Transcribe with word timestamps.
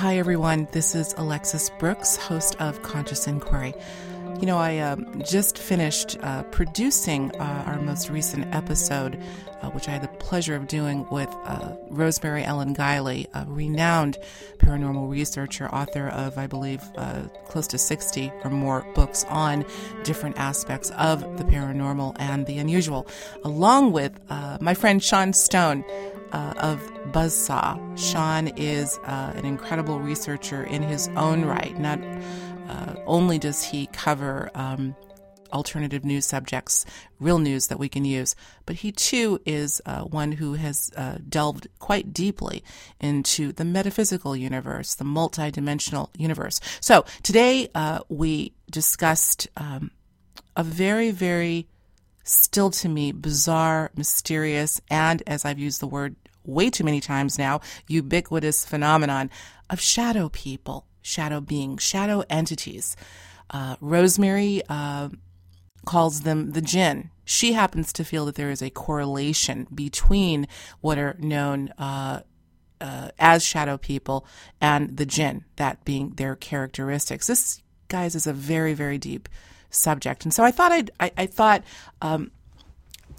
Hi, 0.00 0.16
everyone. 0.16 0.66
This 0.72 0.94
is 0.94 1.14
Alexis 1.18 1.68
Brooks, 1.78 2.16
host 2.16 2.56
of 2.58 2.80
Conscious 2.80 3.26
Inquiry. 3.26 3.74
You 4.40 4.46
know, 4.46 4.56
I 4.56 4.78
um, 4.78 5.22
just 5.22 5.58
finished 5.58 6.16
uh, 6.22 6.42
producing 6.44 7.30
uh, 7.36 7.64
our 7.66 7.78
most 7.82 8.08
recent 8.08 8.46
episode, 8.54 9.22
uh, 9.60 9.68
which 9.72 9.88
I 9.88 9.90
had 9.90 10.02
the 10.02 10.08
pleasure 10.08 10.56
of 10.56 10.68
doing 10.68 11.06
with 11.10 11.28
uh, 11.44 11.76
Rosemary 11.90 12.42
Ellen 12.44 12.74
Guiley, 12.74 13.26
a 13.34 13.44
renowned 13.46 14.16
paranormal 14.56 15.10
researcher, 15.10 15.68
author 15.68 16.08
of, 16.08 16.38
I 16.38 16.46
believe, 16.46 16.82
uh, 16.96 17.24
close 17.44 17.66
to 17.66 17.76
60 17.76 18.32
or 18.42 18.48
more 18.48 18.86
books 18.94 19.24
on 19.28 19.66
different 20.02 20.38
aspects 20.38 20.88
of 20.92 21.36
the 21.36 21.44
paranormal 21.44 22.16
and 22.18 22.46
the 22.46 22.56
unusual, 22.56 23.06
along 23.44 23.92
with 23.92 24.18
uh, 24.30 24.56
my 24.62 24.72
friend 24.72 25.04
Sean 25.04 25.34
Stone. 25.34 25.84
Uh, 26.32 26.54
of 26.58 26.80
Buzzsaw. 27.10 27.76
Sean 27.98 28.48
is 28.56 28.98
uh, 29.04 29.32
an 29.34 29.44
incredible 29.44 29.98
researcher 29.98 30.62
in 30.62 30.80
his 30.80 31.08
own 31.16 31.44
right. 31.44 31.76
Not 31.76 31.98
uh, 32.68 32.94
only 33.06 33.36
does 33.36 33.64
he 33.64 33.86
cover 33.88 34.48
um, 34.54 34.94
alternative 35.52 36.04
news 36.04 36.26
subjects, 36.26 36.86
real 37.18 37.38
news 37.38 37.66
that 37.66 37.78
we 37.78 37.88
can 37.88 38.04
use, 38.04 38.36
but 38.66 38.76
he 38.76 38.92
too 38.92 39.40
is 39.44 39.82
uh, 39.86 40.02
one 40.02 40.32
who 40.32 40.54
has 40.54 40.90
uh, 40.96 41.18
delved 41.28 41.66
quite 41.78 42.12
deeply 42.12 42.62
into 43.00 43.52
the 43.52 43.64
metaphysical 43.64 44.36
universe, 44.36 44.94
the 44.94 45.04
multidimensional 45.04 46.10
universe. 46.16 46.60
So 46.80 47.04
today 47.22 47.68
uh, 47.74 48.00
we 48.08 48.52
discussed 48.70 49.48
um, 49.56 49.90
a 50.56 50.62
very, 50.62 51.10
very 51.10 51.66
still 52.22 52.70
to 52.70 52.88
me 52.88 53.12
bizarre, 53.12 53.90
mysterious, 53.96 54.80
and 54.88 55.22
as 55.26 55.44
I've 55.44 55.58
used 55.58 55.80
the 55.80 55.86
word 55.86 56.14
way 56.44 56.70
too 56.70 56.84
many 56.84 57.00
times 57.00 57.38
now, 57.38 57.60
ubiquitous 57.86 58.64
phenomenon 58.64 59.30
of 59.68 59.80
shadow 59.80 60.28
people, 60.28 60.86
shadow 61.02 61.40
beings, 61.40 61.82
shadow 61.82 62.24
entities. 62.28 62.96
Uh, 63.50 63.76
Rosemary 63.80 64.62
uh, 64.68 65.08
calls 65.86 66.22
them 66.22 66.52
the 66.52 66.60
jinn. 66.60 67.10
She 67.24 67.52
happens 67.52 67.92
to 67.94 68.04
feel 68.04 68.26
that 68.26 68.34
there 68.34 68.50
is 68.50 68.62
a 68.62 68.70
correlation 68.70 69.66
between 69.74 70.48
what 70.80 70.98
are 70.98 71.16
known 71.18 71.72
uh, 71.78 72.20
uh 72.80 73.10
as 73.18 73.44
shadow 73.44 73.76
people 73.76 74.26
and 74.60 74.96
the 74.96 75.06
jinn, 75.06 75.44
that 75.56 75.84
being 75.84 76.10
their 76.16 76.34
characteristics. 76.34 77.26
This, 77.26 77.62
guys, 77.88 78.14
is 78.14 78.26
a 78.26 78.32
very, 78.32 78.74
very 78.74 78.98
deep 78.98 79.28
subject. 79.70 80.24
And 80.24 80.34
so 80.34 80.44
I 80.44 80.50
thought 80.50 80.72
I'd, 80.72 80.90
I, 80.98 81.12
I 81.16 81.26
thought, 81.26 81.62
um, 82.02 82.30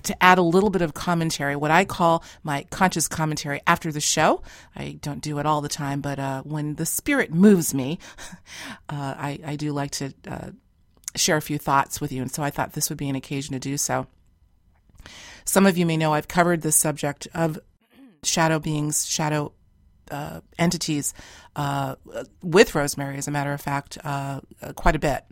to 0.04 0.24
add 0.24 0.38
a 0.38 0.42
little 0.42 0.70
bit 0.70 0.82
of 0.82 0.94
commentary, 0.94 1.56
what 1.56 1.72
I 1.72 1.86
call 1.86 2.24
my 2.44 2.66
conscious 2.70 3.08
commentary 3.08 3.62
after 3.68 3.92
the 3.92 4.02
show. 4.02 4.42
I 4.76 5.00
don't 5.02 5.22
do 5.22 5.40
it 5.40 5.46
all 5.46 5.62
the 5.62 5.70
time, 5.70 6.02
but 6.02 6.20
uh, 6.20 6.42
when 6.44 6.76
the 6.76 6.86
spirit 6.86 7.34
moves 7.34 7.74
me, 7.74 8.00
uh, 8.90 9.16
I, 9.18 9.40
I, 9.46 9.56
do 9.56 9.72
like 9.72 9.92
to 9.92 10.14
uh, 10.28 10.50
share 11.16 11.38
a 11.38 11.42
few 11.42 11.58
thoughts 11.58 12.02
with 12.02 12.12
you. 12.12 12.22
And 12.22 12.32
so 12.32 12.44
I 12.44 12.50
thought 12.50 12.74
this 12.74 12.90
would 12.90 12.98
be 12.98 13.10
an 13.10 13.16
occasion 13.16 13.54
to 13.54 13.60
do 13.60 13.78
so. 13.78 14.08
Some 15.46 15.66
of 15.66 15.78
you 15.78 15.86
may 15.86 15.98
know 15.98 16.14
I've 16.14 16.28
covered 16.28 16.62
this 16.62 16.76
subject 16.76 17.28
of 17.34 17.60
shadow 18.24 18.60
beings, 18.60 19.08
shadow 19.08 19.54
uh, 20.12 20.42
entities 20.60 21.14
uh, 21.56 21.96
with 22.44 22.76
rosemary, 22.76 23.18
as 23.18 23.28
a 23.28 23.32
matter 23.32 23.54
of 23.54 23.62
fact, 23.62 23.98
uh, 24.04 24.42
quite 24.76 24.96
a 24.96 25.00
bit. 25.00 25.24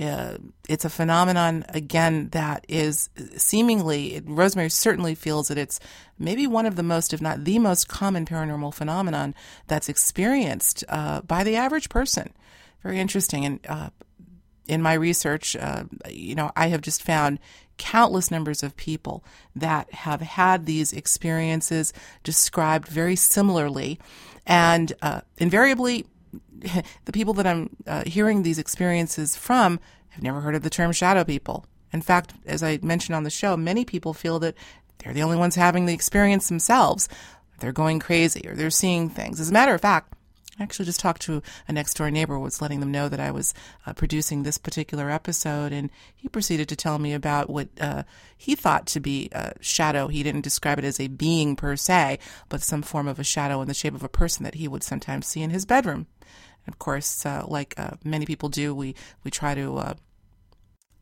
Uh, 0.00 0.38
it's 0.68 0.84
a 0.84 0.90
phenomenon, 0.90 1.64
again, 1.70 2.28
that 2.30 2.64
is 2.68 3.10
seemingly, 3.36 4.22
rosemary 4.24 4.70
certainly 4.70 5.14
feels 5.14 5.48
that 5.48 5.58
it's 5.58 5.80
maybe 6.18 6.46
one 6.46 6.66
of 6.66 6.76
the 6.76 6.82
most, 6.82 7.12
if 7.12 7.20
not 7.20 7.44
the 7.44 7.58
most 7.58 7.88
common 7.88 8.24
paranormal 8.24 8.72
phenomenon 8.72 9.34
that's 9.66 9.88
experienced 9.88 10.84
uh, 10.88 11.20
by 11.22 11.42
the 11.42 11.56
average 11.56 11.88
person. 11.88 12.32
Very 12.82 13.00
interesting. 13.00 13.44
And 13.44 13.60
uh, 13.68 13.90
in 14.68 14.82
my 14.82 14.92
research, 14.92 15.56
you 16.08 16.34
know, 16.34 16.52
I 16.54 16.68
have 16.68 16.82
just 16.82 17.02
found 17.02 17.38
countless 17.78 18.30
numbers 18.30 18.62
of 18.62 18.76
people 18.76 19.24
that 19.56 19.92
have 19.94 20.20
had 20.20 20.66
these 20.66 20.92
experiences 20.92 21.92
described 22.22 22.88
very 22.88 23.16
similarly. 23.16 23.98
And 24.46 24.92
uh, 25.00 25.22
invariably, 25.38 26.06
the 27.04 27.12
people 27.12 27.34
that 27.34 27.46
I'm 27.46 27.70
uh, 27.86 28.04
hearing 28.04 28.42
these 28.42 28.58
experiences 28.58 29.36
from 29.36 29.80
have 30.10 30.22
never 30.22 30.40
heard 30.40 30.54
of 30.54 30.62
the 30.62 30.70
term 30.70 30.92
shadow 30.92 31.24
people. 31.24 31.64
In 31.92 32.02
fact, 32.02 32.34
as 32.44 32.62
I 32.62 32.78
mentioned 32.82 33.16
on 33.16 33.22
the 33.22 33.30
show, 33.30 33.56
many 33.56 33.84
people 33.84 34.12
feel 34.12 34.38
that 34.40 34.54
they're 34.98 35.14
the 35.14 35.22
only 35.22 35.36
ones 35.38 35.54
having 35.54 35.86
the 35.86 35.94
experience 35.94 36.48
themselves. 36.48 37.08
They're 37.60 37.72
going 37.72 37.98
crazy 37.98 38.46
or 38.46 38.54
they're 38.54 38.70
seeing 38.70 39.08
things. 39.08 39.40
As 39.40 39.48
a 39.48 39.52
matter 39.52 39.74
of 39.74 39.80
fact, 39.80 40.12
actually 40.60 40.86
just 40.86 41.00
talked 41.00 41.22
to 41.22 41.42
a 41.66 41.72
next 41.72 41.94
door 41.94 42.10
neighbor, 42.10 42.38
was 42.38 42.60
letting 42.60 42.80
them 42.80 42.92
know 42.92 43.08
that 43.08 43.20
I 43.20 43.30
was 43.30 43.54
uh, 43.86 43.92
producing 43.92 44.42
this 44.42 44.58
particular 44.58 45.10
episode, 45.10 45.72
and 45.72 45.90
he 46.14 46.28
proceeded 46.28 46.68
to 46.68 46.76
tell 46.76 46.98
me 46.98 47.12
about 47.12 47.50
what 47.50 47.68
uh, 47.80 48.02
he 48.36 48.54
thought 48.54 48.86
to 48.88 49.00
be 49.00 49.28
a 49.32 49.52
shadow. 49.60 50.08
He 50.08 50.22
didn't 50.22 50.42
describe 50.42 50.78
it 50.78 50.84
as 50.84 51.00
a 51.00 51.08
being 51.08 51.56
per 51.56 51.76
se, 51.76 52.18
but 52.48 52.62
some 52.62 52.82
form 52.82 53.08
of 53.08 53.18
a 53.18 53.24
shadow 53.24 53.60
in 53.60 53.68
the 53.68 53.74
shape 53.74 53.94
of 53.94 54.04
a 54.04 54.08
person 54.08 54.44
that 54.44 54.54
he 54.54 54.68
would 54.68 54.82
sometimes 54.82 55.26
see 55.26 55.42
in 55.42 55.50
his 55.50 55.64
bedroom. 55.64 56.06
And 56.66 56.74
of 56.74 56.78
course, 56.78 57.24
uh, 57.24 57.44
like 57.46 57.74
uh, 57.78 57.92
many 58.04 58.26
people 58.26 58.48
do, 58.48 58.74
we 58.74 58.94
we 59.24 59.30
try 59.30 59.54
to 59.54 59.78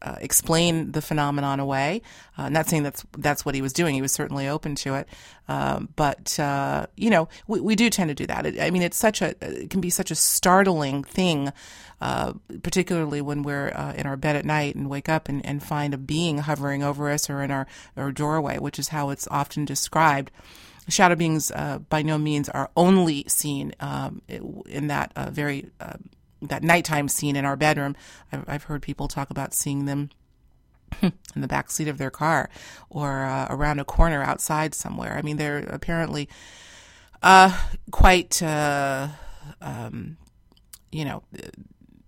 uh, 0.03 0.17
explain 0.21 0.93
the 0.93 1.03
phenomenon 1.03 1.61
away. 1.61 2.03
Uh, 2.37 2.49
not 2.49 2.69
saying 2.69 2.83
that's 2.83 3.05
that's 3.19 3.45
what 3.45 3.55
he 3.55 3.63
was 3.63 3.73
doing. 3.73 3.95
He 3.95 4.03
was 4.03 4.13
certainly 4.13 4.49
open 4.49 4.75
to 4.77 4.95
it, 4.95 5.09
um, 5.49 5.89
but 5.97 6.39
uh, 6.39 6.87
you 6.97 7.11
know, 7.11 7.29
we, 7.47 7.61
we 7.61 7.77
do 7.77 7.91
tend 7.91 8.09
to 8.09 8.15
do 8.15 8.27
that. 8.27 8.47
It, 8.47 8.61
I 8.61 8.71
mean, 8.71 8.83
it's 8.83 8.97
such 8.97 9.23
a 9.23 9.35
it 9.41 9.71
can 9.71 9.81
be 9.81 9.91
such 9.91 10.11
a 10.11 10.15
startling 10.15 11.03
thing, 11.03 11.53
uh, 12.01 12.35
particularly 12.63 13.21
when 13.21 13.43
we're 13.43 13.71
uh, 13.71 13.95
in 13.95 14.07
our 14.07 14.17
bed 14.17 14.37
at 14.37 14.45
night 14.45 14.75
and 14.75 14.91
wake 14.91 15.09
up 15.09 15.29
and, 15.29 15.45
and 15.47 15.63
find 15.63 15.95
a 15.95 15.99
being 15.99 16.39
hovering 16.39 16.83
over 16.83 17.11
us 17.11 17.31
or 17.31 17.43
in 17.43 17.51
our, 17.51 17.67
our 17.97 18.13
doorway, 18.13 18.59
which 18.59 18.79
is 18.79 18.89
how 18.89 19.11
it's 19.11 19.27
often 19.31 19.65
described 19.65 20.31
shadow 20.89 21.17
beings 21.17 21.51
uh, 21.51 21.79
by 21.89 22.03
no 22.03 22.19
means 22.19 22.49
are 22.49 22.71
only 22.77 23.25
seen 23.27 23.73
um, 23.81 24.23
in 24.29 24.87
that 24.89 25.13
uh, 25.17 25.31
very 25.31 25.69
uh, 25.81 25.95
that 26.43 26.63
nighttime 26.63 27.09
scene 27.09 27.37
in 27.37 27.45
our 27.45 27.57
bedroom. 27.57 27.97
I've, 28.33 28.45
I've 28.49 28.63
heard 28.65 28.83
people 28.83 29.09
talk 29.09 29.31
about 29.31 29.55
seeing 29.55 29.87
them 29.87 30.11
in 31.03 31.13
the 31.35 31.49
back 31.49 31.71
seat 31.71 31.89
of 31.89 31.99
their 31.99 32.11
car 32.11 32.49
or 32.91 33.25
uh, 33.25 33.47
around 33.51 33.79
a 33.81 33.85
corner 33.85 34.23
outside 34.23 34.75
somewhere. 34.75 35.17
I 35.17 35.23
mean, 35.23 35.37
they're 35.37 35.59
apparently 35.59 36.29
uh, 37.23 37.57
quite, 37.91 38.43
uh, 38.43 39.09
um, 39.61 40.17
you 40.93 41.05
know, 41.05 41.23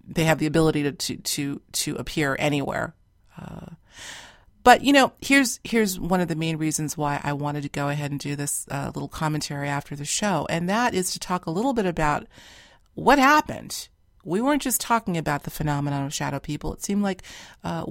they 0.06 0.24
have 0.24 0.38
the 0.38 0.46
ability 0.46 0.84
to 0.84 0.92
to 0.92 1.16
to, 1.16 1.60
to 1.72 1.96
appear 1.96 2.36
anywhere. 2.38 2.94
Uh, 3.38 3.66
but 4.64 4.82
you 4.82 4.92
know, 4.92 5.12
here's 5.20 5.60
here's 5.64 5.98
one 5.98 6.20
of 6.20 6.28
the 6.28 6.36
main 6.36 6.56
reasons 6.56 6.96
why 6.96 7.20
I 7.22 7.32
wanted 7.32 7.62
to 7.62 7.68
go 7.68 7.88
ahead 7.88 8.10
and 8.10 8.20
do 8.20 8.36
this 8.36 8.66
uh, 8.70 8.90
little 8.94 9.08
commentary 9.08 9.68
after 9.68 9.96
the 9.96 10.04
show, 10.04 10.46
and 10.50 10.68
that 10.68 10.94
is 10.94 11.10
to 11.12 11.18
talk 11.18 11.46
a 11.46 11.50
little 11.50 11.72
bit 11.72 11.86
about 11.86 12.26
what 12.94 13.18
happened 13.18 13.88
we 14.28 14.42
weren't 14.42 14.62
just 14.62 14.80
talking 14.80 15.16
about 15.16 15.44
the 15.44 15.50
phenomenon 15.50 16.04
of 16.04 16.12
shadow 16.12 16.38
people. 16.38 16.74
It 16.74 16.82
seemed 16.82 17.02
like 17.02 17.22
uh, 17.64 17.86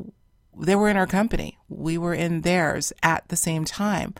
they 0.55 0.75
were 0.75 0.89
in 0.89 0.97
our 0.97 1.07
company. 1.07 1.57
We 1.67 1.97
were 1.97 2.13
in 2.13 2.41
theirs 2.41 2.93
at 3.01 3.27
the 3.29 3.35
same 3.35 3.65
time. 3.65 4.13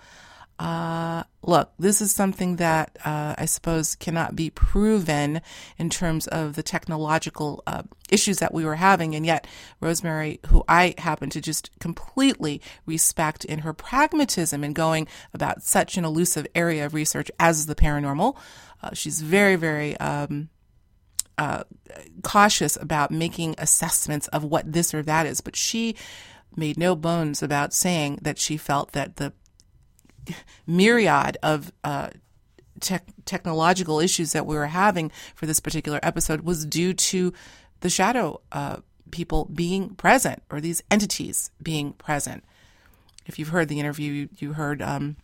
Uh, 0.58 1.22
look, 1.44 1.72
this 1.78 2.02
is 2.02 2.12
something 2.12 2.56
that 2.56 2.98
uh, 3.06 3.36
I 3.38 3.46
suppose 3.46 3.96
cannot 3.96 4.36
be 4.36 4.50
proven 4.50 5.42
in 5.78 5.92
terms 5.92 6.26
of 6.26 6.56
the 6.56 6.64
technological 6.64 7.62
uh, 7.68 7.84
issues 8.10 8.40
that 8.40 8.56
we 8.56 8.66
were 8.66 8.76
having, 8.76 9.14
and 9.14 9.24
yet 9.24 9.46
Rosemary, 9.80 10.40
who 10.48 10.64
I 10.68 10.96
happen 10.98 11.30
to 11.30 11.42
just 11.42 11.70
completely 11.80 12.60
respect 12.88 13.46
in 13.46 13.60
her 13.60 13.74
pragmatism 13.74 14.64
in 14.64 14.74
going 14.74 15.08
about 15.32 15.62
such 15.62 15.96
an 15.96 16.06
elusive 16.06 16.48
area 16.56 16.88
of 16.88 16.96
research 16.96 17.30
as 17.40 17.68
the 17.68 17.76
paranormal, 17.76 18.36
uh, 18.82 18.90
she's 18.94 19.22
very, 19.22 19.58
very 19.58 19.96
um, 19.98 20.50
uh, 21.38 21.64
cautious 22.24 22.78
about 22.78 23.12
making 23.12 23.56
assessments 23.58 24.28
of 24.30 24.44
what 24.44 24.72
this 24.72 24.94
or 24.94 25.04
that 25.04 25.26
is, 25.26 25.42
but 25.42 25.56
she 25.56 25.96
made 26.56 26.78
no 26.78 26.96
bones 26.96 27.44
about 27.44 27.74
saying 27.74 28.20
that 28.22 28.40
she 28.40 28.58
felt 28.58 28.92
that 28.94 29.18
the 29.18 29.34
myriad 30.66 31.38
of 31.44 31.72
uh, 31.84 32.10
te- 32.80 33.00
technological 33.26 34.00
issues 34.00 34.32
that 34.32 34.46
we 34.46 34.56
were 34.56 34.68
having 34.68 35.12
for 35.36 35.46
this 35.46 35.60
particular 35.60 36.00
episode 36.04 36.42
was 36.42 36.66
due 36.66 36.94
to 36.94 37.34
the 37.82 37.90
shadow 37.90 38.42
uh, 38.52 38.78
people 39.12 39.46
being 39.54 39.90
present 39.96 40.42
or 40.50 40.60
these 40.60 40.82
entities 40.90 41.52
being 41.62 41.94
present. 41.94 42.44
If 43.26 43.38
you've 43.38 43.50
heard 43.50 43.68
the 43.68 43.80
interview, 43.80 44.12
you, 44.12 44.30
you 44.38 44.54
heard 44.54 44.82
um, 44.82 45.18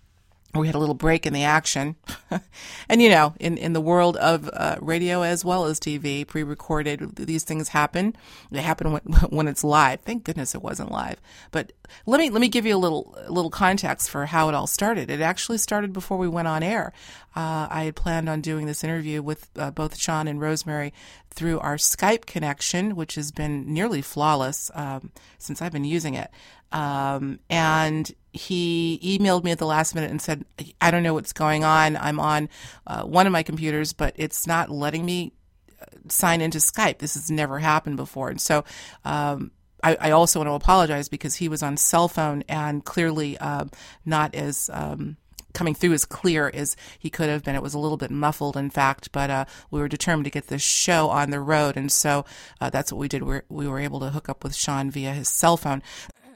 we 0.55 0.67
had 0.67 0.75
a 0.75 0.79
little 0.79 0.95
break 0.95 1.25
in 1.25 1.33
the 1.33 1.43
action. 1.43 1.95
and 2.89 3.01
you 3.01 3.09
know, 3.09 3.33
in, 3.39 3.57
in 3.57 3.73
the 3.73 3.81
world 3.81 4.17
of 4.17 4.49
uh, 4.53 4.77
radio 4.81 5.23
as 5.23 5.43
well 5.43 5.65
as 5.65 5.79
TV, 5.79 6.27
pre 6.27 6.43
recorded, 6.43 7.15
these 7.15 7.43
things 7.43 7.69
happen. 7.69 8.15
They 8.51 8.61
happen 8.61 8.91
when, 8.91 9.01
when 9.29 9.47
it's 9.47 9.63
live. 9.63 10.01
Thank 10.01 10.23
goodness 10.23 10.53
it 10.53 10.61
wasn't 10.61 10.91
live. 10.91 11.17
But 11.51 11.71
let 12.05 12.19
me 12.19 12.29
let 12.29 12.41
me 12.41 12.49
give 12.49 12.65
you 12.65 12.75
a 12.75 12.77
little 12.77 13.17
little 13.27 13.51
context 13.51 14.09
for 14.09 14.27
how 14.27 14.49
it 14.49 14.55
all 14.55 14.67
started. 14.67 15.09
It 15.09 15.21
actually 15.21 15.57
started 15.57 15.93
before 15.93 16.17
we 16.17 16.27
went 16.27 16.47
on 16.47 16.63
air. 16.63 16.93
Uh, 17.35 17.67
I 17.69 17.85
had 17.85 17.95
planned 17.95 18.29
on 18.29 18.41
doing 18.41 18.67
this 18.67 18.83
interview 18.83 19.23
with 19.23 19.49
uh, 19.57 19.71
both 19.71 19.97
Sean 19.97 20.27
and 20.27 20.39
Rosemary 20.39 20.93
through 21.33 21.59
our 21.59 21.75
Skype 21.75 22.25
connection, 22.25 22.95
which 22.95 23.15
has 23.15 23.31
been 23.31 23.73
nearly 23.73 24.01
flawless 24.01 24.71
um, 24.73 25.11
since 25.37 25.61
I've 25.61 25.71
been 25.71 25.85
using 25.85 26.13
it. 26.13 26.29
Um, 26.71 27.39
and 27.49 28.11
he 28.31 28.99
emailed 29.03 29.43
me 29.43 29.51
at 29.51 29.59
the 29.59 29.65
last 29.65 29.93
minute 29.93 30.09
and 30.09 30.21
said, 30.21 30.45
"I 30.81 30.89
don't 30.91 31.03
know 31.03 31.13
what's 31.13 31.33
going 31.33 31.63
on. 31.63 31.97
I'm 31.97 32.19
on 32.19 32.49
uh, 32.87 33.03
one 33.03 33.27
of 33.27 33.31
my 33.33 33.43
computers, 33.43 33.93
but 33.93 34.13
it's 34.17 34.47
not 34.47 34.69
letting 34.69 35.05
me." 35.05 35.33
Uh, 35.81 35.85
sign 36.07 36.39
into 36.39 36.59
Skype. 36.59 36.99
This 36.99 37.15
has 37.15 37.29
never 37.29 37.59
happened 37.59 37.97
before. 37.97 38.29
And 38.29 38.39
so 38.39 38.63
um, 39.03 39.51
I, 39.83 40.11
also 40.11 40.39
want 40.39 40.47
to 40.47 40.53
apologize 40.53 41.09
because 41.09 41.35
he 41.35 41.49
was 41.49 41.61
on 41.61 41.75
cell 41.77 42.07
phone 42.07 42.43
and 42.47 42.83
clearly 42.85 43.37
uh, 43.37 43.65
not 44.05 44.33
as 44.33 44.69
um, 44.71 45.17
coming 45.53 45.75
through 45.75 45.93
as 45.93 46.05
clear 46.05 46.51
as 46.53 46.75
he 46.99 47.09
could 47.09 47.29
have 47.29 47.43
been. 47.43 47.55
It 47.55 47.61
was 47.61 47.73
a 47.73 47.79
little 47.79 47.97
bit 47.97 48.11
muffled, 48.11 48.57
in 48.57 48.69
fact, 48.69 49.11
but 49.11 49.29
uh, 49.29 49.45
we 49.71 49.79
were 49.79 49.87
determined 49.87 50.25
to 50.25 50.31
get 50.31 50.47
this 50.47 50.61
show 50.61 51.09
on 51.09 51.29
the 51.29 51.39
road, 51.39 51.77
and 51.77 51.91
so 51.91 52.25
uh, 52.59 52.69
that's 52.69 52.91
what 52.91 52.99
we 52.99 53.07
did. 53.07 53.23
we 53.23 53.41
we 53.49 53.67
were 53.67 53.79
able 53.79 53.99
to 54.01 54.09
hook 54.09 54.29
up 54.29 54.43
with 54.43 54.55
Sean 54.55 54.91
via 54.91 55.13
his 55.13 55.29
cell 55.29 55.57
phone. 55.57 55.81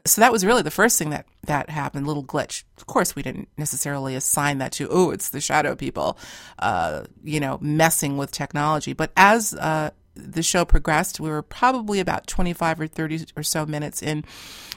So 0.06 0.22
that 0.22 0.32
was 0.32 0.46
really 0.46 0.62
the 0.62 0.72
first 0.72 0.98
thing 0.98 1.10
that 1.10 1.26
that 1.44 1.70
happened. 1.70 2.08
Little 2.08 2.24
glitch. 2.24 2.64
Of 2.78 2.88
course, 2.88 3.16
we 3.16 3.24
didn't 3.24 3.50
necessarily 3.58 4.16
assign 4.16 4.60
that 4.60 4.72
to 4.74 4.88
oh, 4.90 5.12
it's 5.12 5.30
the 5.30 5.42
shadow 5.42 5.76
people, 5.76 6.18
uh, 6.60 7.04
you 7.24 7.40
know, 7.40 7.58
messing 7.62 8.18
with 8.18 8.32
technology. 8.32 8.94
But 8.94 9.12
as 9.18 9.54
uh, 9.54 9.92
the 10.18 10.44
show 10.44 10.66
progressed, 10.66 11.20
we 11.20 11.30
were 11.30 11.42
probably 11.42 12.00
about 12.00 12.28
25 12.28 12.82
or 12.82 12.88
30 12.88 13.28
or 13.36 13.44
so 13.44 13.66
minutes 13.66 14.02
in 14.02 14.26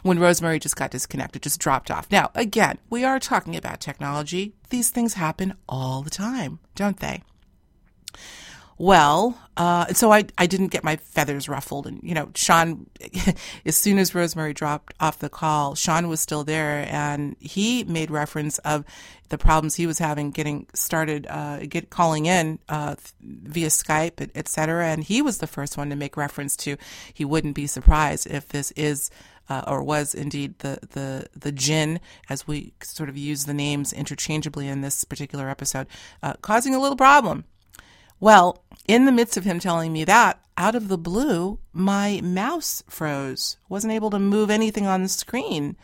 when 0.03 0.19
Rosemary 0.19 0.59
just 0.59 0.77
got 0.77 0.91
disconnected, 0.91 1.43
just 1.43 1.61
dropped 1.61 1.91
off. 1.91 2.07
Now, 2.11 2.31
again, 2.35 2.79
we 2.89 3.05
are 3.05 3.19
talking 3.19 3.57
about 3.57 3.81
technology. 3.81 4.55
These 4.71 4.91
things 4.91 5.15
happen 5.15 5.55
all 5.69 6.03
the 6.03 6.11
time, 6.11 6.61
don't 6.75 6.99
they? 6.99 7.23
Well, 8.81 9.39
uh, 9.59 9.93
so 9.93 10.11
I, 10.11 10.25
I 10.39 10.47
didn't 10.47 10.69
get 10.69 10.83
my 10.83 10.97
feathers 10.97 11.51
ruffled. 11.51 11.87
And, 11.87 12.01
you 12.03 12.15
know, 12.15 12.31
Sean, 12.35 12.87
as 13.67 13.77
soon 13.77 13.99
as 13.99 14.15
Rosemary 14.15 14.55
dropped 14.55 14.95
off 14.99 15.19
the 15.19 15.29
call, 15.29 15.75
Sean 15.75 16.09
was 16.09 16.19
still 16.19 16.45
there 16.45 16.89
and 16.91 17.37
he 17.41 17.85
made 17.85 18.11
reference 18.11 18.57
of 18.61 18.87
the 19.29 19.37
problems 19.37 19.75
he 19.75 19.87
was 19.87 19.99
having 19.99 20.31
getting 20.31 20.67
started, 20.73 21.27
uh, 21.29 21.59
get 21.69 21.91
calling 21.91 22.25
in, 22.25 22.59
uh, 22.71 22.95
via 23.21 23.67
Skype, 23.67 24.31
et 24.35 24.49
cetera. 24.49 24.87
And 24.87 25.05
he 25.05 25.21
was 25.21 25.39
the 25.39 25.47
first 25.47 25.77
one 25.77 25.91
to 25.91 25.95
make 25.97 26.17
reference 26.17 26.57
to 26.57 26.79
he 27.13 27.27
wouldn't 27.27 27.55
be 27.55 27.67
surprised 27.67 28.27
if 28.29 28.49
this 28.49 28.71
is 28.71 29.11
uh, 29.51 29.63
or 29.67 29.83
was 29.83 30.15
indeed 30.15 30.59
the 30.61 30.79
the 30.93 31.27
the 31.39 31.53
jinn, 31.53 32.01
as 32.31 32.47
we 32.47 32.73
sort 32.83 33.11
of 33.11 33.19
use 33.19 33.45
the 33.45 33.53
names 33.53 33.93
interchangeably 33.93 34.69
in 34.69 34.81
this 34.81 35.05
particular 35.05 35.51
episode, 35.51 35.87
uh, 36.23 36.33
causing 36.41 36.75
a 36.75 36.81
little 36.81 36.97
problem. 36.97 37.45
Well, 38.21 38.63
in 38.87 39.07
the 39.07 39.13
midst 39.13 39.39
of 39.39 39.45
him 39.45 39.59
telling 39.59 39.93
me 39.93 40.05
that, 40.05 40.41
out 40.59 40.75
of 40.75 40.89
the 40.89 40.99
blue, 40.99 41.59
my 41.73 42.21
mouse 42.23 42.83
froze. 42.87 43.57
Wasn't 43.69 43.93
able 43.93 44.11
to 44.11 44.19
move 44.19 44.51
anything 44.51 44.87
on 44.87 45.03
the 45.03 45.09
screen. 45.09 45.77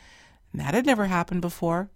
And 0.52 0.60
That 0.60 0.74
had 0.74 0.84
never 0.84 1.06
happened 1.06 1.40
before. 1.40 1.90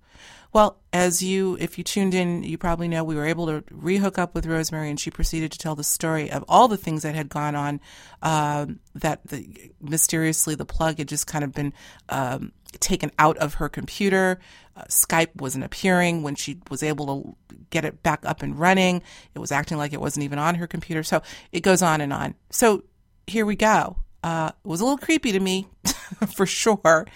Well, 0.52 0.81
as 0.93 1.23
you, 1.23 1.56
if 1.61 1.79
you 1.79 1.85
tuned 1.85 2.12
in, 2.12 2.43
you 2.43 2.58
probably 2.58 2.88
know 2.88 3.05
we 3.05 3.14
were 3.14 3.26
able 3.26 3.47
to 3.47 3.62
rehook 3.73 4.19
up 4.19 4.35
with 4.35 4.47
Rosemary, 4.47 4.91
and 4.91 4.99
she 4.99 5.11
proceeded 5.11 5.52
to 5.52 5.58
tell 5.58 5.76
the 5.76 5.85
story 5.85 6.31
of 6.31 6.44
all 6.49 6.67
the 6.67 6.76
things 6.76 7.05
that 7.05 7.14
had 7.14 7.29
gone 7.29 7.55
on. 7.55 7.81
Um, 8.20 8.81
that 8.97 9.20
the, 9.29 9.70
mysteriously 9.81 10.56
the 10.56 10.64
plug 10.64 10.99
had 10.99 11.06
just 11.06 11.29
kind 11.29 11.44
of 11.44 11.52
been 11.52 11.73
um, 12.08 12.52
taken 12.81 13.12
out 13.19 13.37
of 13.38 13.55
her 13.55 13.69
computer. 13.69 14.41
Uh, 14.76 14.82
Skype 14.88 15.37
wasn't 15.37 15.64
appearing 15.64 16.23
when 16.23 16.35
she 16.35 16.58
was 16.69 16.82
able 16.82 17.06
to 17.49 17.56
get 17.70 17.85
it 17.85 18.03
back 18.03 18.26
up 18.26 18.43
and 18.43 18.58
running. 18.58 19.03
It 19.35 19.38
was 19.38 19.53
acting 19.53 19.79
like 19.79 19.93
it 19.93 20.00
wasn't 20.00 20.25
even 20.25 20.41
on 20.41 20.56
her 20.56 20.67
computer. 20.67 21.05
So 21.05 21.23
it 21.53 21.61
goes 21.61 21.81
on 21.81 22.00
and 22.00 22.12
on. 22.12 22.35
So 22.50 22.82
here 23.29 23.46
we 23.46 23.55
go. 23.55 23.99
Uh, 24.25 24.50
it 24.53 24.69
was 24.69 24.81
a 24.81 24.85
little 24.85 24.99
creepy 24.99 25.31
to 25.31 25.41
me, 25.41 25.69
for 26.35 26.44
sure, 26.44 27.06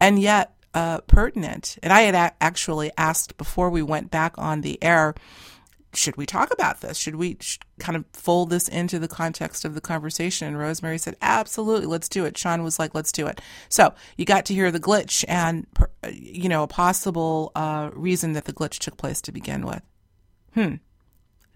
and 0.00 0.18
yet 0.18 0.54
uh, 0.74 1.00
pertinent. 1.02 1.78
And 1.82 1.92
I 1.92 2.02
had 2.02 2.14
a- 2.14 2.42
actually 2.42 2.90
asked 2.96 3.36
before 3.36 3.70
we 3.70 3.82
went 3.82 4.10
back 4.10 4.34
on 4.38 4.60
the 4.60 4.82
air 4.82 5.14
should 5.92 6.16
we 6.16 6.26
talk 6.26 6.52
about 6.52 6.80
this? 6.80 6.96
Should 6.96 7.16
we 7.16 7.36
kind 7.78 7.96
of 7.96 8.04
fold 8.12 8.50
this 8.50 8.68
into 8.68 8.98
the 8.98 9.08
context 9.08 9.64
of 9.64 9.74
the 9.74 9.80
conversation? 9.80 10.46
And 10.46 10.58
Rosemary 10.58 10.98
said, 10.98 11.16
absolutely, 11.20 11.86
let's 11.86 12.08
do 12.08 12.24
it. 12.24 12.38
Sean 12.38 12.62
was 12.62 12.78
like, 12.78 12.94
let's 12.94 13.10
do 13.12 13.26
it. 13.26 13.40
So 13.68 13.94
you 14.16 14.24
got 14.24 14.44
to 14.46 14.54
hear 14.54 14.70
the 14.70 14.80
glitch 14.80 15.24
and, 15.26 15.66
you 16.12 16.48
know, 16.48 16.62
a 16.62 16.68
possible 16.68 17.50
uh, 17.56 17.90
reason 17.92 18.34
that 18.34 18.44
the 18.44 18.52
glitch 18.52 18.78
took 18.78 18.96
place 18.96 19.20
to 19.22 19.32
begin 19.32 19.66
with. 19.66 19.82
Hmm. 20.54 20.76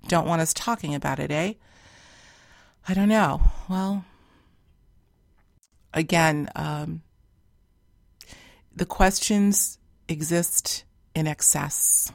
Don't 0.08 0.26
want 0.26 0.42
us 0.42 0.52
talking 0.52 0.94
about 0.94 1.20
it, 1.20 1.30
eh? 1.30 1.54
I 2.88 2.94
don't 2.94 3.08
know. 3.08 3.40
Well, 3.68 4.04
again, 5.94 6.50
um, 6.56 7.02
the 8.74 8.86
questions 8.86 9.78
exist 10.08 10.84
in 11.14 11.26
excess 11.26 12.12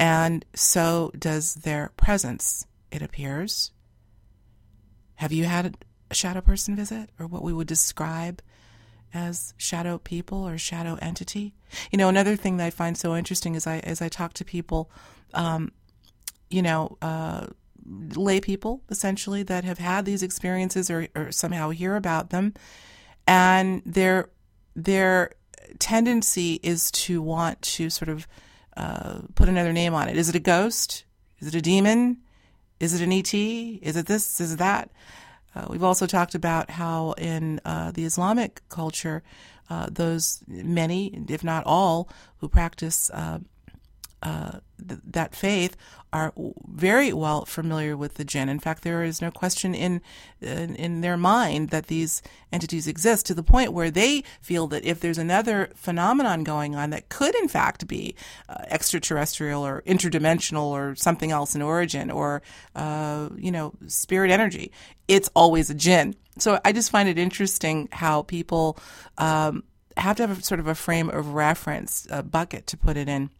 and 0.00 0.46
so 0.54 1.12
does 1.16 1.56
their 1.56 1.92
presence, 1.98 2.66
it 2.90 3.02
appears. 3.02 3.70
Have 5.16 5.30
you 5.30 5.44
had 5.44 5.76
a 6.10 6.14
shadow 6.14 6.40
person 6.40 6.74
visit, 6.74 7.10
or 7.18 7.26
what 7.26 7.42
we 7.42 7.52
would 7.52 7.66
describe 7.66 8.40
as 9.12 9.52
shadow 9.58 9.98
people 9.98 10.48
or 10.48 10.56
shadow 10.56 10.96
entity? 11.02 11.52
You 11.92 11.98
know, 11.98 12.08
another 12.08 12.34
thing 12.34 12.56
that 12.56 12.64
I 12.64 12.70
find 12.70 12.96
so 12.96 13.14
interesting 13.14 13.54
is 13.54 13.66
I 13.66 13.80
as 13.80 14.00
I 14.00 14.08
talk 14.08 14.32
to 14.34 14.44
people, 14.44 14.90
um, 15.34 15.70
you 16.48 16.62
know, 16.62 16.96
uh, 17.02 17.48
lay 17.84 18.40
people 18.40 18.82
essentially 18.88 19.42
that 19.42 19.64
have 19.64 19.78
had 19.78 20.06
these 20.06 20.22
experiences 20.22 20.90
or, 20.90 21.08
or 21.14 21.30
somehow 21.30 21.68
hear 21.68 21.94
about 21.94 22.30
them, 22.30 22.54
and 23.26 23.82
their 23.84 24.30
their 24.74 25.32
tendency 25.78 26.60
is 26.62 26.90
to 26.90 27.22
want 27.22 27.60
to 27.62 27.90
sort 27.90 28.08
of 28.08 28.26
uh, 28.76 29.20
put 29.34 29.48
another 29.48 29.72
name 29.72 29.94
on 29.94 30.08
it. 30.08 30.16
Is 30.16 30.28
it 30.28 30.34
a 30.34 30.40
ghost? 30.40 31.04
Is 31.40 31.48
it 31.48 31.54
a 31.54 31.62
demon? 31.62 32.18
Is 32.78 32.94
it 32.94 33.02
an 33.02 33.12
ET? 33.12 33.32
Is 33.34 33.96
it 33.96 34.06
this? 34.06 34.40
Is 34.40 34.54
it 34.54 34.58
that? 34.58 34.90
Uh, 35.54 35.66
we've 35.68 35.82
also 35.82 36.06
talked 36.06 36.34
about 36.34 36.70
how 36.70 37.12
in 37.12 37.60
uh, 37.64 37.90
the 37.90 38.04
Islamic 38.04 38.62
culture, 38.68 39.22
uh, 39.68 39.88
those 39.90 40.42
many, 40.46 41.24
if 41.28 41.42
not 41.42 41.64
all, 41.66 42.08
who 42.38 42.48
practice 42.48 43.10
uh, 43.10 43.40
uh, 44.22 44.60
th- 44.86 45.00
that 45.04 45.34
faith 45.34 45.76
are 46.12 46.32
very 46.66 47.12
well 47.12 47.44
familiar 47.44 47.96
with 47.96 48.14
the 48.14 48.24
jinn. 48.24 48.48
In 48.48 48.58
fact, 48.58 48.82
there 48.82 49.04
is 49.04 49.22
no 49.22 49.30
question 49.30 49.74
in, 49.74 50.00
in, 50.40 50.74
in 50.74 51.00
their 51.00 51.16
mind 51.16 51.70
that 51.70 51.86
these 51.86 52.22
entities 52.52 52.86
exist 52.88 53.26
to 53.26 53.34
the 53.34 53.42
point 53.42 53.72
where 53.72 53.90
they 53.90 54.24
feel 54.40 54.66
that 54.68 54.84
if 54.84 55.00
there's 55.00 55.18
another 55.18 55.70
phenomenon 55.74 56.42
going 56.42 56.74
on 56.74 56.90
that 56.90 57.08
could 57.08 57.34
in 57.36 57.48
fact 57.48 57.86
be 57.86 58.14
uh, 58.48 58.56
extraterrestrial 58.68 59.64
or 59.64 59.82
interdimensional 59.86 60.64
or 60.64 60.94
something 60.96 61.30
else 61.30 61.54
in 61.54 61.62
origin 61.62 62.10
or 62.10 62.42
uh, 62.74 63.28
you 63.36 63.52
know 63.52 63.72
spirit 63.86 64.30
energy, 64.30 64.72
it's 65.06 65.30
always 65.34 65.70
a 65.70 65.74
jinn. 65.74 66.14
So 66.38 66.60
I 66.64 66.72
just 66.72 66.90
find 66.90 67.08
it 67.08 67.18
interesting 67.18 67.88
how 67.92 68.22
people 68.22 68.78
um, 69.18 69.64
have 69.96 70.16
to 70.16 70.26
have 70.26 70.38
a, 70.38 70.42
sort 70.42 70.60
of 70.60 70.66
a 70.66 70.74
frame 70.74 71.08
of 71.08 71.34
reference, 71.34 72.06
a 72.10 72.22
bucket 72.22 72.66
to 72.68 72.76
put 72.76 72.96
it 72.96 73.08
in 73.08 73.30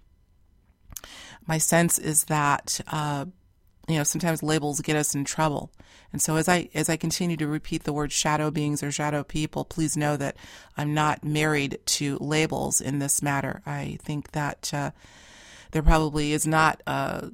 my 1.47 1.59
sense 1.59 1.99
is 1.99 2.25
that 2.25 2.81
uh, 2.89 3.27
you 3.89 3.97
know 3.97 4.05
sometimes 4.05 4.43
labels 4.43 4.81
get 4.81 4.97
us 4.97 5.15
in 5.15 5.25
trouble. 5.25 5.73
And 6.13 6.21
so 6.21 6.37
as 6.37 6.49
I 6.49 6.69
as 6.75 6.89
I 6.89 6.97
continue 6.97 7.37
to 7.37 7.47
repeat 7.47 7.85
the 7.85 7.93
word 7.93 8.13
shadow 8.13 8.51
beings 8.51 8.83
or 8.83 8.91
shadow 8.91 9.23
people, 9.23 9.65
please 9.65 9.97
know 9.97 10.17
that 10.17 10.37
I'm 10.77 10.95
not 10.95 11.25
married 11.25 11.79
to 11.87 12.19
labels 12.21 12.81
in 12.81 12.99
this 12.99 13.23
matter. 13.23 13.63
I 13.65 13.99
think 14.03 14.33
that 14.33 14.71
uh, 14.73 14.91
there 15.73 15.83
probably 15.83 16.33
is 16.33 16.47
not 16.47 16.83
uh, 16.87 17.29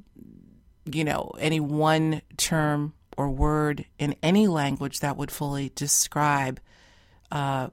you 0.85 1.05
know 1.05 1.33
any 1.39 1.61
one 1.61 2.23
term 2.37 2.93
or 3.17 3.31
word 3.31 3.87
in 3.99 4.15
any 4.23 4.47
language 4.47 5.01
that 5.01 5.17
would 5.17 5.31
fully 5.31 5.73
describe 5.75 6.61
uh, 7.33 7.69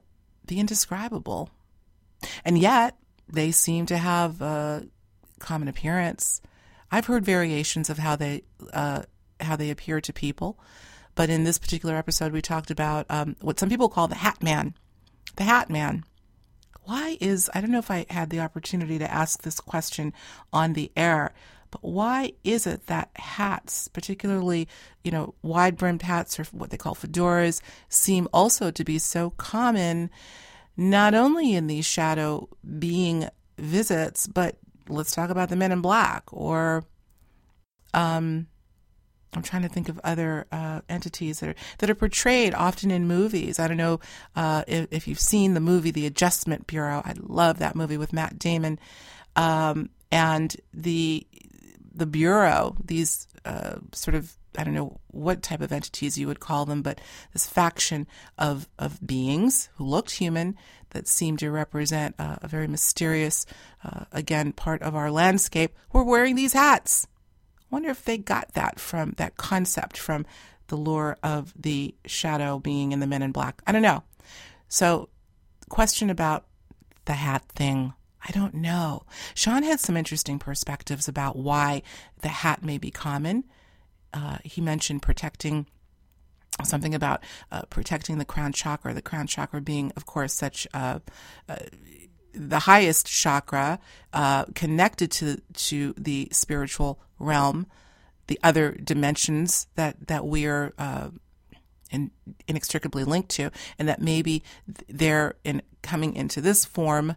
the 0.46 0.58
indescribable. 0.58 1.50
And 2.44 2.58
yet, 2.58 2.96
they 3.28 3.50
seem 3.50 3.86
to 3.86 3.98
have 3.98 4.40
uh, 4.40 4.80
common 5.44 5.68
appearance. 5.68 6.40
I've 6.90 7.06
heard 7.06 7.24
variations 7.24 7.90
of 7.90 7.98
how 7.98 8.16
they 8.16 8.42
uh, 8.72 9.02
how 9.40 9.56
they 9.56 9.70
appear 9.70 10.00
to 10.00 10.12
people, 10.12 10.58
but 11.14 11.30
in 11.30 11.44
this 11.44 11.58
particular 11.58 11.96
episode, 11.96 12.32
we 12.32 12.42
talked 12.42 12.70
about 12.70 13.06
um, 13.10 13.36
what 13.40 13.58
some 13.58 13.68
people 13.68 13.88
call 13.88 14.08
the 14.08 14.16
Hat 14.16 14.42
Man. 14.42 14.74
The 15.36 15.44
Hat 15.44 15.70
Man. 15.70 16.04
Why 16.84 17.16
is 17.20 17.50
I 17.54 17.60
don't 17.60 17.70
know 17.70 17.78
if 17.78 17.90
I 17.90 18.06
had 18.10 18.30
the 18.30 18.40
opportunity 18.40 18.98
to 18.98 19.10
ask 19.10 19.42
this 19.42 19.60
question 19.60 20.12
on 20.52 20.72
the 20.72 20.92
air, 20.96 21.32
but 21.70 21.82
why 21.82 22.32
is 22.44 22.66
it 22.66 22.86
that 22.86 23.10
hats, 23.16 23.88
particularly 23.88 24.68
you 25.02 25.10
know 25.10 25.34
wide 25.42 25.76
brimmed 25.76 26.02
hats 26.02 26.38
or 26.38 26.44
what 26.52 26.70
they 26.70 26.76
call 26.76 26.94
fedoras, 26.94 27.60
seem 27.88 28.28
also 28.32 28.70
to 28.70 28.84
be 28.84 28.98
so 28.98 29.30
common? 29.30 30.10
not 30.76 31.14
only 31.14 31.54
in 31.54 31.66
these 31.66 31.86
shadow 31.86 32.48
being 32.78 33.28
visits, 33.58 34.26
but 34.26 34.56
let's 34.88 35.14
talk 35.14 35.30
about 35.30 35.48
the 35.48 35.56
men 35.56 35.72
in 35.72 35.80
black 35.80 36.24
or 36.32 36.84
um 37.92 38.46
I'm 39.36 39.42
trying 39.42 39.62
to 39.62 39.68
think 39.68 39.88
of 39.88 40.00
other 40.04 40.46
uh, 40.52 40.80
entities 40.88 41.40
that 41.40 41.50
are 41.50 41.54
that 41.78 41.90
are 41.90 41.94
portrayed 41.94 42.54
often 42.54 42.90
in 42.90 43.06
movies. 43.06 43.58
I 43.58 43.68
don't 43.68 43.76
know 43.76 44.00
uh, 44.36 44.64
if, 44.66 44.88
if, 44.90 45.08
you've 45.08 45.20
seen 45.20 45.54
the 45.54 45.60
movie 45.60 45.90
The 45.90 46.06
Adjustment 46.06 46.66
Bureau. 46.66 47.02
I 47.04 47.14
love 47.18 47.58
that 47.58 47.74
movie 47.74 47.96
with 47.96 48.12
Matt 48.12 48.38
Damon, 48.38 48.78
um, 49.36 49.90
and 50.12 50.56
the 50.72 51.26
the 51.92 52.06
bureau. 52.06 52.76
These 52.84 53.26
uh, 53.44 53.76
sort 53.92 54.14
of 54.14 54.36
I 54.56 54.64
don't 54.64 54.74
know 54.74 55.00
what 55.08 55.42
type 55.42 55.60
of 55.60 55.72
entities 55.72 56.18
you 56.18 56.26
would 56.26 56.40
call 56.40 56.64
them, 56.66 56.82
but 56.82 57.00
this 57.32 57.46
faction 57.46 58.06
of 58.38 58.68
of 58.78 59.04
beings 59.06 59.68
who 59.76 59.84
looked 59.84 60.12
human 60.12 60.56
that 60.90 61.08
seemed 61.08 61.40
to 61.40 61.50
represent 61.50 62.14
uh, 62.18 62.36
a 62.42 62.48
very 62.48 62.68
mysterious, 62.68 63.46
uh, 63.82 64.04
again, 64.12 64.52
part 64.52 64.82
of 64.82 64.94
our 64.94 65.10
landscape 65.10 65.74
were 65.92 66.04
wearing 66.04 66.36
these 66.36 66.52
hats 66.52 67.08
I 67.74 67.74
wonder 67.74 67.90
if 67.90 68.04
they 68.04 68.18
got 68.18 68.52
that 68.54 68.78
from 68.78 69.14
that 69.16 69.36
concept 69.36 69.96
from 69.96 70.26
the 70.68 70.76
lure 70.76 71.16
of 71.22 71.52
the 71.60 71.94
shadow 72.06 72.58
being 72.60 72.92
in 72.92 73.00
the 73.00 73.06
men 73.06 73.22
in 73.22 73.32
black. 73.32 73.62
I 73.66 73.72
don't 73.72 73.82
know. 73.82 74.04
So, 74.68 75.08
question 75.68 76.08
about 76.08 76.44
the 77.06 77.14
hat 77.14 77.44
thing. 77.48 77.94
I 78.26 78.30
don't 78.30 78.54
know. 78.54 79.04
Sean 79.34 79.64
had 79.64 79.80
some 79.80 79.96
interesting 79.96 80.38
perspectives 80.38 81.08
about 81.08 81.36
why 81.36 81.82
the 82.22 82.28
hat 82.28 82.62
may 82.62 82.78
be 82.78 82.90
common. 82.90 83.44
Uh, 84.14 84.38
he 84.44 84.60
mentioned 84.60 85.02
protecting 85.02 85.66
something 86.62 86.94
about 86.94 87.22
uh, 87.50 87.62
protecting 87.68 88.18
the 88.18 88.24
crown 88.24 88.52
chakra, 88.52 88.94
the 88.94 89.02
crown 89.02 89.26
chakra 89.26 89.60
being, 89.60 89.92
of 89.96 90.06
course, 90.06 90.32
such 90.32 90.66
uh, 90.72 91.00
the 92.32 92.60
highest 92.60 93.06
chakra 93.06 93.78
uh, 94.12 94.44
connected 94.54 95.10
to 95.10 95.40
to 95.54 95.94
the 95.96 96.28
spiritual 96.32 97.00
realm, 97.18 97.66
the 98.26 98.38
other 98.42 98.72
dimensions 98.72 99.66
that 99.74 100.06
that 100.06 100.24
we're 100.26 100.72
uh, 100.78 101.10
in, 101.90 102.10
inextricably 102.48 103.04
linked 103.04 103.30
to, 103.30 103.50
and 103.78 103.88
that 103.88 104.00
maybe 104.00 104.42
they're 104.88 105.34
in 105.44 105.62
coming 105.82 106.14
into 106.14 106.40
this 106.40 106.64
form 106.64 107.16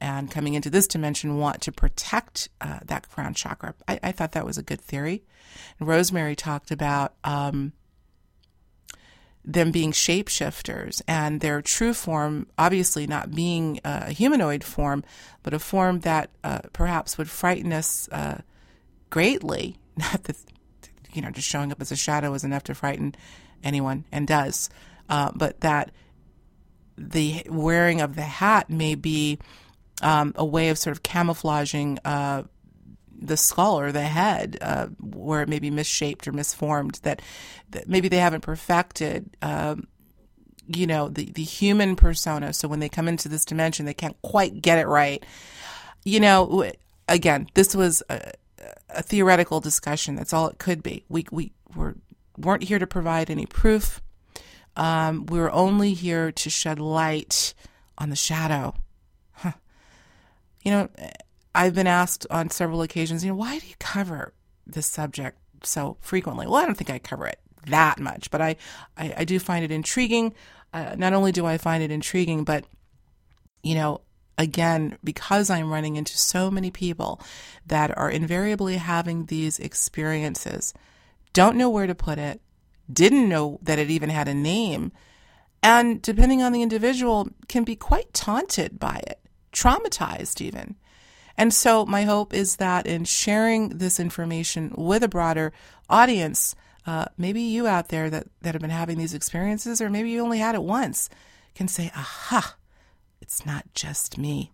and 0.00 0.30
coming 0.30 0.54
into 0.54 0.70
this 0.70 0.86
dimension 0.86 1.38
want 1.38 1.62
to 1.62 1.72
protect 1.72 2.48
uh, 2.60 2.80
that 2.84 3.08
crown 3.08 3.34
chakra. 3.34 3.74
I, 3.88 3.98
I, 4.02 4.12
thought 4.12 4.32
that 4.32 4.44
was 4.44 4.58
a 4.58 4.62
good 4.62 4.80
theory. 4.80 5.24
And 5.78 5.88
Rosemary 5.88 6.36
talked 6.36 6.70
about. 6.70 7.14
Um, 7.24 7.72
them 9.46 9.70
being 9.70 9.92
shapeshifters 9.92 11.00
and 11.06 11.40
their 11.40 11.62
true 11.62 11.94
form 11.94 12.48
obviously 12.58 13.06
not 13.06 13.30
being 13.30 13.78
a 13.84 14.10
humanoid 14.10 14.64
form, 14.64 15.04
but 15.44 15.54
a 15.54 15.58
form 15.60 16.00
that 16.00 16.30
uh, 16.42 16.58
perhaps 16.72 17.16
would 17.16 17.30
frighten 17.30 17.72
us 17.72 18.08
uh, 18.10 18.40
greatly. 19.08 19.78
Not 19.96 20.24
that, 20.24 20.36
you 21.12 21.22
know, 21.22 21.30
just 21.30 21.48
showing 21.48 21.70
up 21.70 21.80
as 21.80 21.92
a 21.92 21.96
shadow 21.96 22.34
is 22.34 22.42
enough 22.42 22.64
to 22.64 22.74
frighten 22.74 23.14
anyone 23.62 24.04
and 24.10 24.26
does, 24.26 24.68
uh, 25.08 25.30
but 25.34 25.60
that 25.60 25.92
the 26.98 27.46
wearing 27.48 28.00
of 28.00 28.16
the 28.16 28.22
hat 28.22 28.68
may 28.68 28.94
be 28.94 29.38
um, 30.02 30.32
a 30.36 30.44
way 30.44 30.68
of 30.68 30.78
sort 30.78 30.96
of 30.96 31.02
camouflaging 31.02 31.98
uh, 32.04 32.42
the 33.18 33.36
skull 33.36 33.78
or 33.78 33.92
the 33.92 34.02
head, 34.02 34.58
uh, 34.60 34.86
where 35.00 35.42
it 35.42 35.48
may 35.48 35.58
be 35.58 35.70
misshaped 35.70 36.28
or 36.28 36.32
misformed, 36.32 37.00
that, 37.02 37.22
that 37.70 37.88
maybe 37.88 38.08
they 38.08 38.18
haven't 38.18 38.42
perfected, 38.42 39.30
um, 39.42 39.86
you 40.66 40.86
know, 40.86 41.08
the, 41.08 41.30
the 41.32 41.42
human 41.42 41.96
persona. 41.96 42.52
So 42.52 42.68
when 42.68 42.80
they 42.80 42.88
come 42.88 43.08
into 43.08 43.28
this 43.28 43.44
dimension, 43.44 43.86
they 43.86 43.94
can't 43.94 44.20
quite 44.22 44.60
get 44.60 44.78
it 44.78 44.86
right. 44.86 45.24
You 46.04 46.20
know, 46.20 46.70
again, 47.08 47.48
this 47.54 47.74
was 47.74 48.02
a, 48.10 48.32
a 48.90 49.02
theoretical 49.02 49.60
discussion. 49.60 50.16
That's 50.16 50.32
all 50.32 50.48
it 50.48 50.58
could 50.58 50.82
be. 50.82 51.04
We, 51.08 51.26
we 51.30 51.52
were, 51.74 51.96
weren't 52.36 52.64
here 52.64 52.78
to 52.78 52.86
provide 52.86 53.30
any 53.30 53.46
proof. 53.46 54.02
Um, 54.76 55.24
we 55.26 55.38
were 55.38 55.52
only 55.52 55.94
here 55.94 56.30
to 56.32 56.50
shed 56.50 56.78
light 56.78 57.54
on 57.96 58.10
the 58.10 58.16
shadow. 58.16 58.74
You 60.66 60.72
know, 60.72 60.88
I've 61.54 61.76
been 61.76 61.86
asked 61.86 62.26
on 62.28 62.50
several 62.50 62.82
occasions, 62.82 63.24
you 63.24 63.30
know, 63.30 63.36
why 63.36 63.60
do 63.60 63.68
you 63.68 63.76
cover 63.78 64.34
this 64.66 64.86
subject 64.86 65.38
so 65.62 65.96
frequently? 66.00 66.44
Well, 66.48 66.56
I 66.56 66.66
don't 66.66 66.76
think 66.76 66.90
I 66.90 66.98
cover 66.98 67.28
it 67.28 67.38
that 67.68 68.00
much, 68.00 68.32
but 68.32 68.42
I, 68.42 68.56
I, 68.96 69.14
I 69.18 69.24
do 69.24 69.38
find 69.38 69.64
it 69.64 69.70
intriguing. 69.70 70.34
Uh, 70.72 70.96
not 70.98 71.12
only 71.12 71.30
do 71.30 71.46
I 71.46 71.56
find 71.56 71.84
it 71.84 71.92
intriguing, 71.92 72.42
but, 72.42 72.64
you 73.62 73.76
know, 73.76 74.00
again, 74.38 74.98
because 75.04 75.50
I'm 75.50 75.70
running 75.70 75.94
into 75.94 76.18
so 76.18 76.50
many 76.50 76.72
people 76.72 77.20
that 77.64 77.96
are 77.96 78.10
invariably 78.10 78.78
having 78.78 79.26
these 79.26 79.60
experiences, 79.60 80.74
don't 81.32 81.56
know 81.56 81.70
where 81.70 81.86
to 81.86 81.94
put 81.94 82.18
it, 82.18 82.40
didn't 82.92 83.28
know 83.28 83.60
that 83.62 83.78
it 83.78 83.88
even 83.88 84.10
had 84.10 84.26
a 84.26 84.34
name, 84.34 84.90
and 85.62 86.02
depending 86.02 86.42
on 86.42 86.50
the 86.50 86.62
individual, 86.62 87.28
can 87.46 87.62
be 87.62 87.76
quite 87.76 88.12
taunted 88.12 88.80
by 88.80 89.00
it, 89.06 89.20
traumatized 89.56 90.40
even. 90.40 90.76
And 91.38 91.52
so, 91.52 91.84
my 91.84 92.04
hope 92.04 92.32
is 92.32 92.56
that 92.56 92.86
in 92.86 93.04
sharing 93.04 93.70
this 93.70 93.98
information 93.98 94.72
with 94.76 95.02
a 95.02 95.08
broader 95.08 95.52
audience, 95.90 96.54
uh, 96.86 97.06
maybe 97.18 97.40
you 97.40 97.66
out 97.66 97.88
there 97.88 98.08
that, 98.08 98.28
that 98.42 98.54
have 98.54 98.62
been 98.62 98.70
having 98.70 98.96
these 98.96 99.14
experiences, 99.14 99.80
or 99.80 99.90
maybe 99.90 100.10
you 100.10 100.22
only 100.22 100.38
had 100.38 100.54
it 100.54 100.62
once, 100.62 101.10
can 101.54 101.68
say, 101.68 101.90
aha, 101.94 102.56
it's 103.20 103.44
not 103.44 103.64
just 103.74 104.16
me. 104.16 104.52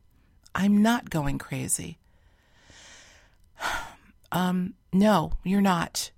I'm 0.55 0.83
not 0.83 1.11
going 1.11 1.39
crazy. 1.39 1.99
Um, 4.35 4.73
no, 4.95 5.35
you're 5.45 5.61
not. 5.61 6.11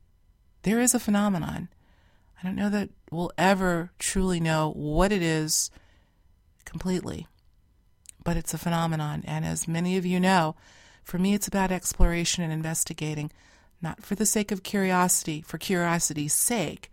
There 0.62 0.80
is 0.80 0.94
a 0.94 1.00
phenomenon. 1.00 1.68
I 2.40 2.46
don't 2.46 2.54
know 2.54 2.70
that 2.70 2.90
we'll 3.10 3.32
ever 3.36 3.90
truly 3.98 4.38
know 4.38 4.70
what 4.76 5.10
it 5.10 5.20
is 5.20 5.68
completely 6.64 7.26
but 8.24 8.36
it's 8.36 8.54
a 8.54 8.58
phenomenon. 8.58 9.22
And 9.26 9.44
as 9.44 9.68
many 9.68 9.96
of 9.96 10.04
you 10.04 10.18
know, 10.18 10.56
for 11.04 11.18
me, 11.18 11.34
it's 11.34 11.46
about 11.46 11.70
exploration 11.70 12.42
and 12.42 12.52
investigating, 12.52 13.30
not 13.80 14.02
for 14.02 14.14
the 14.14 14.26
sake 14.26 14.50
of 14.50 14.62
curiosity, 14.62 15.42
for 15.42 15.58
curiosity's 15.58 16.32
sake, 16.34 16.90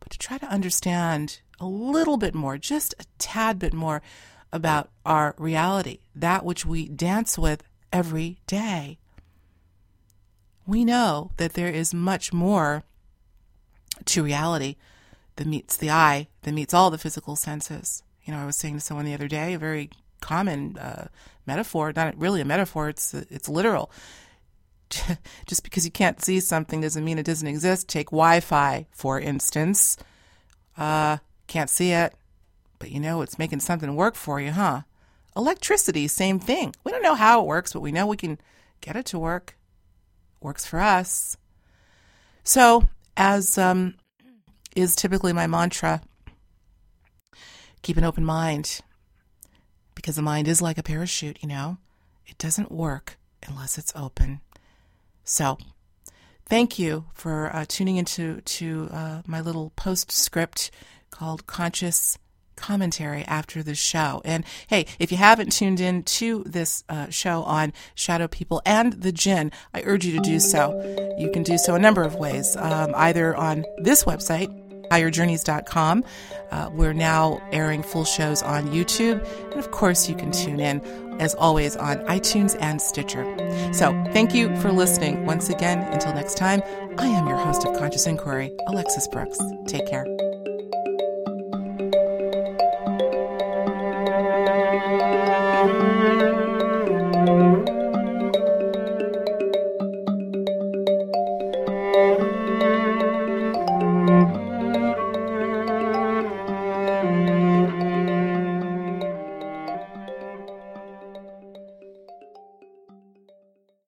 but 0.00 0.10
to 0.10 0.18
try 0.18 0.38
to 0.38 0.46
understand 0.46 1.40
a 1.60 1.66
little 1.66 2.16
bit 2.16 2.34
more, 2.34 2.58
just 2.58 2.94
a 2.98 3.04
tad 3.18 3.58
bit 3.58 3.72
more 3.72 4.02
about 4.52 4.90
our 5.06 5.34
reality, 5.38 6.00
that 6.14 6.44
which 6.44 6.66
we 6.66 6.88
dance 6.88 7.38
with 7.38 7.62
every 7.92 8.40
day. 8.46 8.98
We 10.66 10.84
know 10.84 11.30
that 11.36 11.54
there 11.54 11.68
is 11.68 11.94
much 11.94 12.32
more 12.32 12.82
to 14.04 14.24
reality 14.24 14.76
that 15.36 15.46
meets 15.46 15.76
the 15.76 15.90
eye, 15.90 16.28
that 16.42 16.52
meets 16.52 16.74
all 16.74 16.90
the 16.90 16.98
physical 16.98 17.36
senses. 17.36 18.02
You 18.24 18.32
know, 18.32 18.40
I 18.40 18.46
was 18.46 18.56
saying 18.56 18.74
to 18.74 18.80
someone 18.80 19.06
the 19.06 19.14
other 19.14 19.28
day, 19.28 19.54
a 19.54 19.58
very 19.58 19.90
common 20.24 20.78
uh, 20.78 21.08
metaphor, 21.46 21.92
not 21.94 22.18
really 22.18 22.40
a 22.40 22.46
metaphor, 22.46 22.88
it's, 22.88 23.12
it's 23.12 23.46
literal. 23.46 23.90
Just 25.46 25.62
because 25.62 25.84
you 25.84 25.90
can't 25.90 26.24
see 26.24 26.40
something 26.40 26.80
doesn't 26.80 27.04
mean 27.04 27.18
it 27.18 27.26
doesn't 27.26 27.46
exist. 27.46 27.88
Take 27.88 28.06
Wi 28.06 28.40
Fi, 28.40 28.86
for 28.90 29.20
instance. 29.20 29.98
Uh, 30.78 31.18
can't 31.46 31.68
see 31.68 31.92
it, 31.92 32.14
but 32.78 32.90
you 32.90 33.00
know 33.00 33.20
it's 33.20 33.38
making 33.38 33.60
something 33.60 33.94
work 33.94 34.14
for 34.14 34.40
you, 34.40 34.52
huh? 34.52 34.82
Electricity, 35.36 36.08
same 36.08 36.38
thing. 36.38 36.74
We 36.84 36.92
don't 36.92 37.02
know 37.02 37.16
how 37.16 37.42
it 37.42 37.46
works, 37.46 37.74
but 37.74 37.80
we 37.80 37.92
know 37.92 38.06
we 38.06 38.16
can 38.16 38.38
get 38.80 38.96
it 38.96 39.04
to 39.06 39.18
work. 39.18 39.58
Works 40.40 40.64
for 40.64 40.80
us. 40.80 41.36
So, 42.44 42.88
as 43.16 43.58
um, 43.58 43.94
is 44.74 44.96
typically 44.96 45.34
my 45.34 45.46
mantra, 45.46 46.00
keep 47.82 47.98
an 47.98 48.04
open 48.04 48.24
mind 48.24 48.80
because 49.94 50.16
the 50.16 50.22
mind 50.22 50.48
is 50.48 50.62
like 50.62 50.78
a 50.78 50.82
parachute, 50.82 51.38
you 51.42 51.48
know? 51.48 51.78
It 52.26 52.38
doesn't 52.38 52.72
work 52.72 53.18
unless 53.46 53.78
it's 53.78 53.92
open. 53.94 54.40
So, 55.24 55.58
thank 56.46 56.78
you 56.78 57.06
for 57.14 57.54
uh, 57.54 57.64
tuning 57.68 57.96
into 57.96 58.40
to 58.40 58.88
uh, 58.92 59.22
my 59.26 59.40
little 59.40 59.72
postscript 59.76 60.70
called 61.10 61.46
Conscious 61.46 62.18
Commentary 62.56 63.24
after 63.24 63.62
the 63.62 63.74
show. 63.74 64.22
And 64.24 64.44
hey, 64.68 64.86
if 64.98 65.10
you 65.10 65.18
haven't 65.18 65.50
tuned 65.50 65.80
in 65.80 66.04
to 66.04 66.44
this 66.46 66.84
uh, 66.88 67.08
show 67.10 67.42
on 67.42 67.72
shadow 67.94 68.28
people 68.28 68.62
and 68.64 68.92
the 68.92 69.10
jinn, 69.10 69.50
I 69.72 69.82
urge 69.82 70.06
you 70.06 70.12
to 70.16 70.22
do 70.22 70.38
so. 70.38 71.16
You 71.18 71.30
can 71.32 71.42
do 71.42 71.58
so 71.58 71.74
a 71.74 71.80
number 71.80 72.02
of 72.02 72.14
ways, 72.14 72.56
um, 72.56 72.92
either 72.94 73.34
on 73.34 73.64
this 73.78 74.04
website, 74.04 74.48
higherjourneys.com. 74.90 76.04
Uh, 76.50 76.70
we're 76.72 76.92
now 76.92 77.42
airing 77.52 77.82
full 77.82 78.04
shows 78.04 78.42
on 78.42 78.68
YouTube. 78.68 79.24
And 79.50 79.58
of 79.58 79.70
course, 79.70 80.08
you 80.08 80.14
can 80.14 80.30
tune 80.30 80.60
in, 80.60 80.80
as 81.20 81.34
always, 81.34 81.76
on 81.76 81.98
iTunes 82.06 82.56
and 82.60 82.80
Stitcher. 82.80 83.24
So 83.72 83.92
thank 84.12 84.34
you 84.34 84.54
for 84.60 84.70
listening. 84.72 85.26
Once 85.26 85.48
again, 85.48 85.80
until 85.92 86.12
next 86.14 86.36
time, 86.36 86.62
I 86.98 87.06
am 87.06 87.26
your 87.26 87.38
host 87.38 87.64
of 87.66 87.76
Conscious 87.76 88.06
Inquiry, 88.06 88.52
Alexis 88.68 89.08
Brooks. 89.08 89.38
Take 89.66 89.86
care. 89.88 90.06